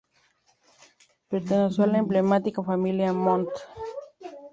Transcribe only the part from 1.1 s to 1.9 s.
Perteneció a